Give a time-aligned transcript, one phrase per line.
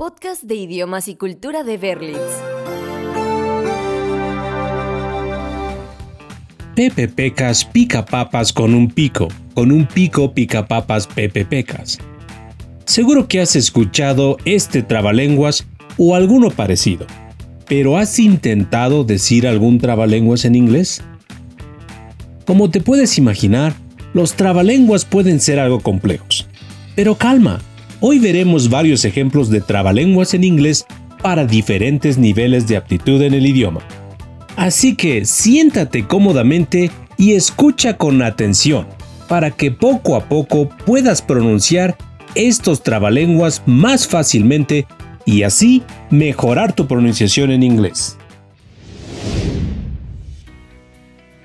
[0.00, 2.16] Podcast de idiomas y cultura de Berlitz.
[6.74, 11.98] Pepe Pecas pica papas con un pico, con un pico pica papas Pepe Pecas.
[12.86, 15.66] Seguro que has escuchado este trabalenguas
[15.98, 17.06] o alguno parecido,
[17.68, 21.02] pero ¿has intentado decir algún trabalenguas en inglés?
[22.46, 23.74] Como te puedes imaginar,
[24.14, 26.48] los trabalenguas pueden ser algo complejos.
[26.96, 27.60] Pero calma,
[28.00, 30.86] hoy veremos varios ejemplos de trabalenguas en inglés
[31.22, 33.80] para diferentes niveles de aptitud en el idioma.
[34.56, 38.86] Así que siéntate cómodamente y escucha con atención
[39.28, 41.96] para que poco a poco puedas pronunciar
[42.34, 44.86] estos trabalenguas más fácilmente
[45.24, 48.16] y así mejorar tu pronunciación en inglés.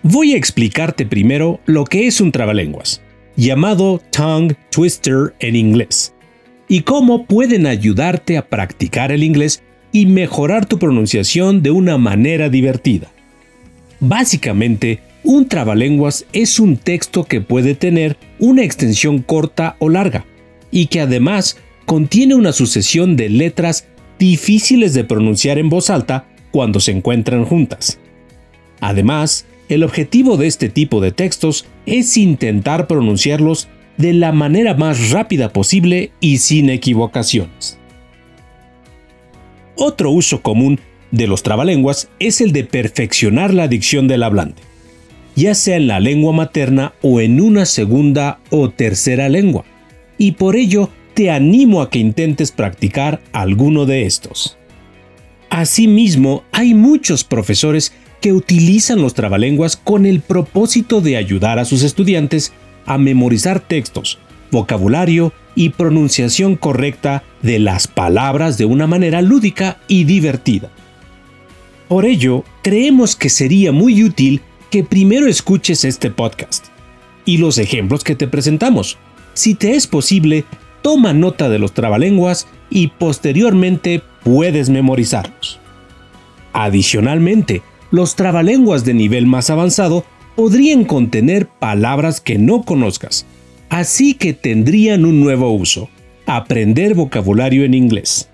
[0.01, 3.03] Voy a explicarte primero lo que es un trabalenguas,
[3.35, 6.14] llamado tongue twister en inglés,
[6.67, 12.49] y cómo pueden ayudarte a practicar el inglés y mejorar tu pronunciación de una manera
[12.49, 13.11] divertida.
[13.99, 20.25] Básicamente, un trabalenguas es un texto que puede tener una extensión corta o larga,
[20.71, 23.87] y que además contiene una sucesión de letras
[24.19, 27.99] difíciles de pronunciar en voz alta cuando se encuentran juntas.
[28.81, 35.11] Además, el objetivo de este tipo de textos es intentar pronunciarlos de la manera más
[35.11, 37.77] rápida posible y sin equivocaciones.
[39.75, 40.79] Otro uso común
[41.11, 44.61] de los trabalenguas es el de perfeccionar la dicción del hablante,
[45.35, 49.65] ya sea en la lengua materna o en una segunda o tercera lengua,
[50.17, 54.57] y por ello te animo a que intentes practicar alguno de estos.
[55.49, 61.83] Asimismo, hay muchos profesores que utilizan los trabalenguas con el propósito de ayudar a sus
[61.83, 62.53] estudiantes
[62.85, 64.19] a memorizar textos,
[64.51, 70.69] vocabulario y pronunciación correcta de las palabras de una manera lúdica y divertida.
[71.87, 76.67] Por ello, creemos que sería muy útil que primero escuches este podcast
[77.25, 78.97] y los ejemplos que te presentamos.
[79.33, 80.45] Si te es posible,
[80.81, 85.59] toma nota de los trabalenguas y posteriormente puedes memorizarlos.
[86.53, 93.25] Adicionalmente, los trabalenguas de nivel más avanzado podrían contener palabras que no conozcas,
[93.69, 95.89] así que tendrían un nuevo uso,
[96.25, 98.29] aprender vocabulario en inglés.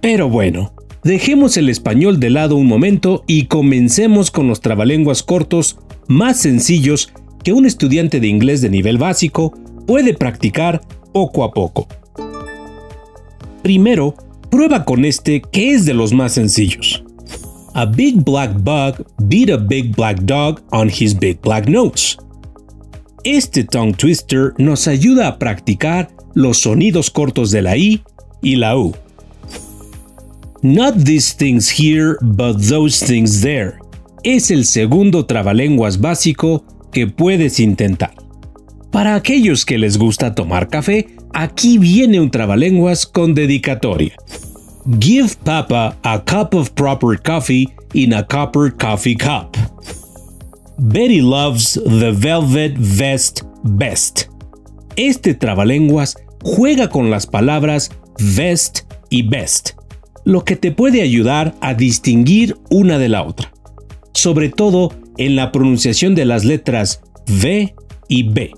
[0.00, 5.78] Pero bueno, dejemos el español de lado un momento y comencemos con los trabalenguas cortos
[6.08, 7.12] más sencillos
[7.44, 9.54] que un estudiante de inglés de nivel básico
[9.86, 10.82] puede practicar
[11.12, 11.86] poco a poco.
[13.62, 14.16] Primero,
[14.50, 17.01] prueba con este que es de los más sencillos.
[17.74, 22.18] A big black bug beat a big black dog on his big black nose.
[23.24, 28.02] Este tongue twister nos ayuda a practicar los sonidos cortos de la I
[28.42, 28.92] y la U.
[30.60, 33.78] Not these things here, but those things there.
[34.22, 38.14] Es el segundo trabalenguas básico que puedes intentar.
[38.90, 44.14] Para aquellos que les gusta tomar café, aquí viene un trabalenguas con dedicatoria.
[44.98, 49.56] Give Papa a cup of proper coffee in a copper coffee cup.
[50.76, 54.28] Betty loves the velvet vest best.
[54.96, 57.90] Este trabalenguas juega con las palabras
[58.34, 59.70] vest y best,
[60.24, 63.52] lo que te puede ayudar a distinguir una de la otra,
[64.14, 67.72] sobre todo en la pronunciación de las letras V
[68.08, 68.52] y B.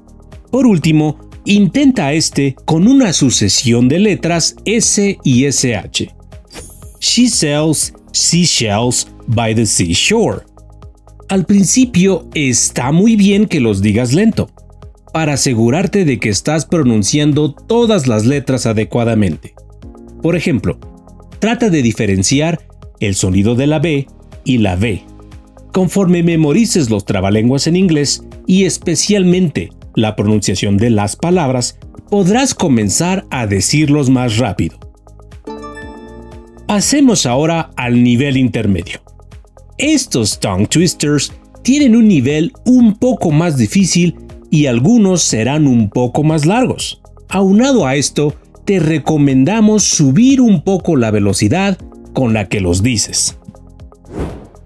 [0.51, 6.15] Por último, intenta este con una sucesión de letras S y SH.
[7.00, 10.43] She sells seashells by the seashore.
[11.28, 14.50] Al principio está muy bien que los digas lento,
[15.12, 19.55] para asegurarte de que estás pronunciando todas las letras adecuadamente.
[20.22, 20.78] Por ejemplo,
[21.38, 22.61] trata de diferenciar
[23.00, 24.06] el sonido de la B
[24.44, 25.05] y la V.
[25.72, 31.78] Conforme memorices los trabalenguas en inglés y especialmente la pronunciación de las palabras,
[32.10, 34.79] podrás comenzar a decirlos más rápido.
[36.67, 39.00] Pasemos ahora al nivel intermedio.
[39.79, 41.32] Estos tongue twisters
[41.62, 44.17] tienen un nivel un poco más difícil
[44.50, 47.00] y algunos serán un poco más largos.
[47.29, 51.76] Aunado a esto, te recomendamos subir un poco la velocidad
[52.12, 53.38] con la que los dices.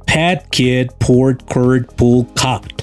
[0.06, 2.77] Pet, kid, port, curd, pull, cut.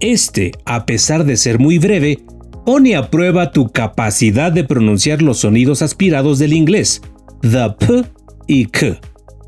[0.00, 2.20] Este, a pesar de ser muy breve,
[2.64, 7.02] pone a prueba tu capacidad de pronunciar los sonidos aspirados del inglés,
[7.40, 8.04] the p
[8.46, 9.00] y k.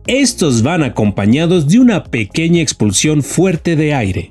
[0.06, 4.30] Estos van acompañados de una pequeña expulsión fuerte de aire.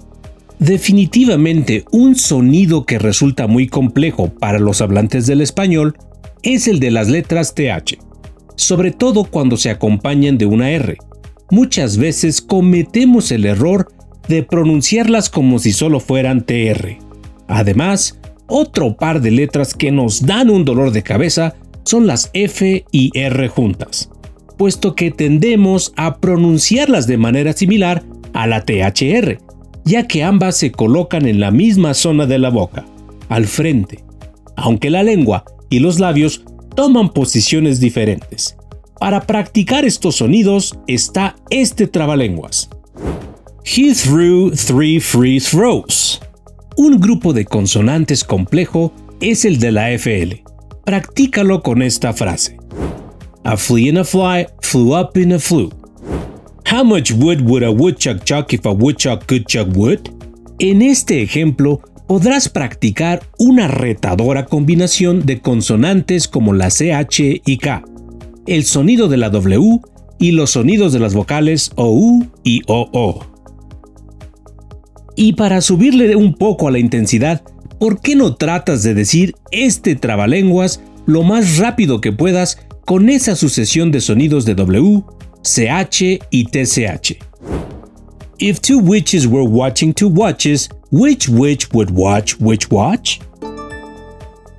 [0.59, 5.95] Definitivamente un sonido que resulta muy complejo para los hablantes del español
[6.43, 7.97] es el de las letras TH,
[8.57, 10.97] sobre todo cuando se acompañan de una R.
[11.49, 13.87] Muchas veces cometemos el error
[14.29, 16.97] de pronunciarlas como si solo fueran TR.
[17.47, 22.85] Además, otro par de letras que nos dan un dolor de cabeza son las F
[22.91, 24.09] y R juntas,
[24.57, 28.03] puesto que tendemos a pronunciarlas de manera similar
[28.33, 29.39] a la THR,
[29.83, 32.85] ya que ambas se colocan en la misma zona de la boca,
[33.29, 34.03] al frente,
[34.55, 36.43] aunque la lengua y los labios
[36.75, 38.55] toman posiciones diferentes.
[38.99, 42.69] Para practicar estos sonidos está este trabalenguas.
[43.63, 46.19] He threw three free throws.
[46.77, 50.43] Un grupo de consonantes complejo es el de la FL.
[50.85, 52.57] Practícalo con esta frase.
[53.43, 55.69] A flea in a fly flew up in a flue.
[56.65, 60.09] How much wood would a woodchuck chuck if a woodchuck could chuck wood?
[60.59, 67.83] En este ejemplo, podrás practicar una retadora combinación de consonantes como la CH y K,
[68.47, 69.79] el sonido de la W
[70.17, 73.28] y los sonidos de las vocales OU y OO.
[75.21, 77.41] Y para subirle un poco a la intensidad,
[77.77, 83.35] ¿por qué no tratas de decir este trabalenguas lo más rápido que puedas con esa
[83.35, 85.03] sucesión de sonidos de W,
[85.43, 87.17] CH y TCH.
[88.37, 93.19] If two witches were watching two watches, which witch would watch which watch?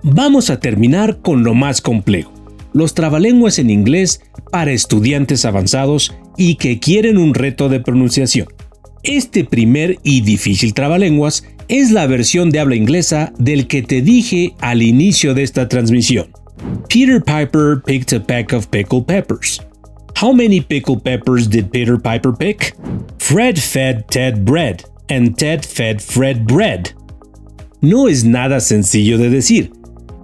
[0.02, 2.34] Vamos a terminar con lo más complejo,
[2.74, 4.20] los trabalenguas en inglés
[4.52, 8.48] para estudiantes avanzados y que quieren un reto de pronunciación.
[9.02, 14.54] Este primer y difícil trabalenguas es la versión de habla inglesa del que te dije
[14.60, 16.28] al inicio de esta transmisión.
[16.88, 19.60] Peter Piper picked a peck of pickled peppers.
[20.20, 22.74] How many pickled peppers did Peter Piper pick?
[23.18, 26.90] Fred fed Ted bread, and Ted fed Fred bread.
[27.80, 29.72] No es nada sencillo de decir,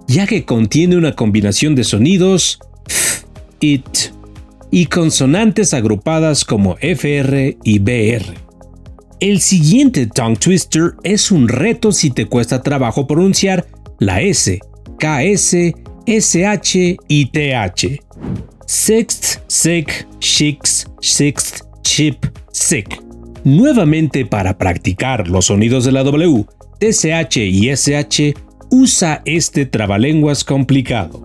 [0.07, 3.25] ya que contiene una combinación de sonidos f,
[3.59, 4.11] it
[4.69, 8.46] y consonantes agrupadas como FR y BR.
[9.19, 13.65] El siguiente tongue twister es un reto si te cuesta trabajo pronunciar
[13.99, 14.59] la S,
[14.99, 15.73] KS,
[16.05, 18.07] SH y TH
[18.67, 23.01] sixth, sick, six, sixth, chip, sick.
[23.43, 26.45] Nuevamente para practicar los sonidos de la W,
[26.79, 28.33] TSH y SH,
[28.69, 31.23] usa este trabalenguas complicado.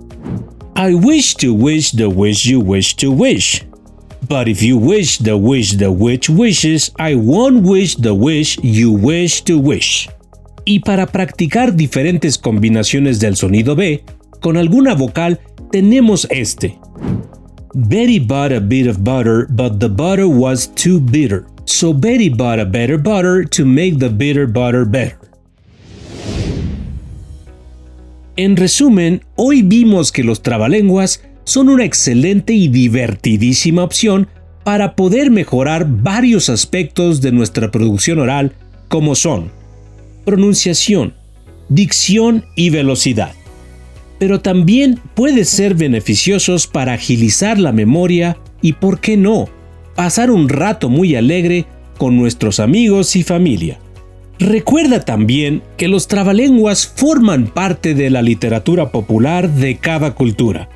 [0.77, 3.65] I wish to wish the wish you wish to wish.
[4.29, 8.93] But if you wish the wish the witch wishes, I won't wish the wish you
[8.93, 10.09] wish to wish.
[10.65, 14.05] Y para practicar diferentes combinaciones del sonido B,
[14.41, 15.41] con alguna vocal
[15.73, 16.79] tenemos este.
[17.75, 21.47] Betty bought a bit of butter, but the butter was too bitter.
[21.65, 25.19] So Betty bought a better butter to make the bitter butter better.
[28.37, 34.29] En resumen, hoy vimos que los trabalenguas son una excelente y divertidísima opción
[34.65, 38.53] para poder mejorar varios aspectos de nuestra producción oral
[38.89, 39.51] como son
[40.25, 41.15] pronunciación,
[41.69, 43.33] dicción y velocidad.
[44.19, 49.49] Pero también puede ser beneficiosos para agilizar la memoria y, por qué no,
[49.97, 51.67] pasar un rato muy alegre
[51.99, 53.81] con nuestros amigos y familia.
[54.39, 60.69] Recuerda también que los trabalenguas forman parte de la literatura popular de cada cultura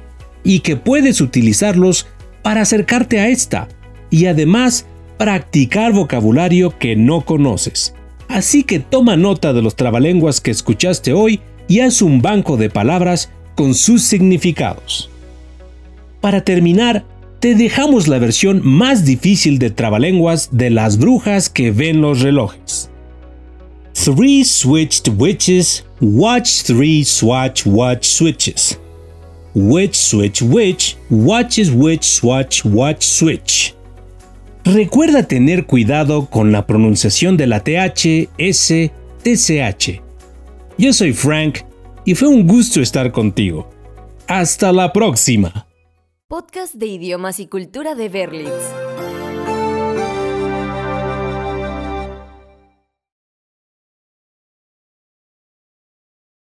[0.47, 2.07] y que puedes utilizarlos
[2.43, 3.67] para acercarte a esta
[4.11, 4.87] y además
[5.19, 7.95] practicar vocabulario que no conoces.
[8.29, 12.71] Así que toma nota de los trabalenguas que escuchaste hoy y haz un banco de
[12.71, 15.11] palabras con sus significados.
[16.21, 17.05] Para terminar,
[17.41, 22.89] te dejamos la versión más difícil de trabalenguas de las brujas que ven los relojes.
[23.95, 28.79] Three switched witches watch three swatch watch switches.
[29.59, 33.75] Witch switch witch watches witch swatch watch switch.
[34.67, 40.03] Recuerda tener cuidado con la pronunciación de la TH, S, TCH.
[40.77, 41.61] Yo soy Frank
[42.05, 43.71] y fue un gusto estar contigo.
[44.27, 45.67] Hasta la próxima.
[46.29, 48.51] Podcast de idiomas y cultura de Berlitz.